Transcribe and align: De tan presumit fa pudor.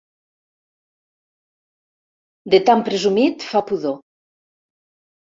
De 2.53 2.59
tan 2.69 2.81
presumit 2.87 3.45
fa 3.49 3.61
pudor. 3.67 3.99